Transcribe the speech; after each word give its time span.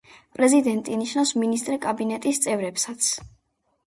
პრეზიდენტი 0.35 0.95
ნიშნავს 1.01 1.33
მინისტრთა 1.41 1.77
კაბინეტის 1.83 2.41
წევრებსაც. 2.47 3.11